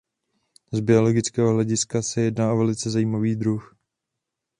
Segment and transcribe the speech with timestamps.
[0.71, 3.75] Z biologického hlediska se jedná o velice zajímavý druh.